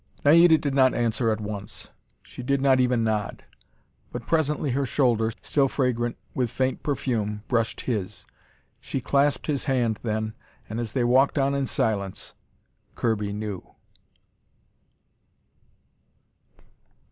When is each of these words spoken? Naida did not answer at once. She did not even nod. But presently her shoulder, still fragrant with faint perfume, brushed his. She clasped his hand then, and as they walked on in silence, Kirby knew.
Naida 0.25 0.57
did 0.57 0.73
not 0.73 0.95
answer 0.95 1.29
at 1.29 1.39
once. 1.39 1.89
She 2.23 2.41
did 2.41 2.59
not 2.59 2.79
even 2.79 3.03
nod. 3.03 3.43
But 4.11 4.25
presently 4.25 4.71
her 4.71 4.83
shoulder, 4.83 5.31
still 5.43 5.67
fragrant 5.67 6.17
with 6.33 6.49
faint 6.49 6.81
perfume, 6.81 7.43
brushed 7.47 7.81
his. 7.81 8.25
She 8.79 8.99
clasped 8.99 9.45
his 9.45 9.65
hand 9.65 9.99
then, 10.01 10.33
and 10.67 10.79
as 10.79 10.93
they 10.93 11.03
walked 11.03 11.37
on 11.37 11.53
in 11.53 11.67
silence, 11.67 12.33
Kirby 12.95 13.31
knew. 13.31 13.75